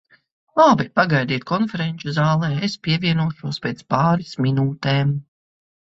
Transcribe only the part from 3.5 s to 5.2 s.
pēc pāris minūtēm.